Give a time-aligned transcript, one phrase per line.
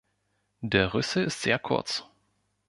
[0.61, 2.03] Der Rüssel ist sehr kurz.